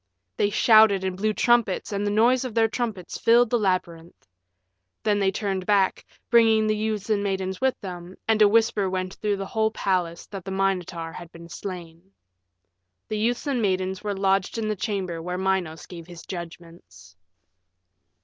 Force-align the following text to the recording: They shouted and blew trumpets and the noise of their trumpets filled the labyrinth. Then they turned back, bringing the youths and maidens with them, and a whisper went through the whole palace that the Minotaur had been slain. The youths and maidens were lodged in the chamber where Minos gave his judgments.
They 0.35 0.49
shouted 0.49 1.03
and 1.03 1.15
blew 1.15 1.31
trumpets 1.31 1.91
and 1.91 2.07
the 2.07 2.09
noise 2.09 2.43
of 2.43 2.55
their 2.55 2.67
trumpets 2.67 3.19
filled 3.19 3.51
the 3.51 3.59
labyrinth. 3.59 4.25
Then 5.03 5.19
they 5.19 5.29
turned 5.31 5.67
back, 5.67 6.03
bringing 6.31 6.65
the 6.65 6.75
youths 6.75 7.11
and 7.11 7.21
maidens 7.23 7.61
with 7.61 7.79
them, 7.81 8.15
and 8.27 8.41
a 8.41 8.47
whisper 8.47 8.89
went 8.89 9.13
through 9.13 9.37
the 9.37 9.45
whole 9.45 9.69
palace 9.69 10.25
that 10.25 10.43
the 10.43 10.49
Minotaur 10.49 11.13
had 11.13 11.31
been 11.31 11.49
slain. 11.49 12.13
The 13.09 13.19
youths 13.19 13.45
and 13.45 13.61
maidens 13.61 14.03
were 14.03 14.17
lodged 14.17 14.57
in 14.57 14.67
the 14.67 14.75
chamber 14.75 15.21
where 15.21 15.37
Minos 15.37 15.85
gave 15.85 16.07
his 16.07 16.23
judgments. 16.23 17.15